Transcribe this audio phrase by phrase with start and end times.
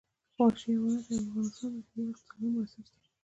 [0.37, 3.05] وحشي حیوانات د افغانستان د ځایي اقتصادونو بنسټ دی.